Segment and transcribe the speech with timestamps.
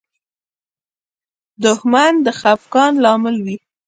[1.63, 3.57] دښمن د خفګان لامل وي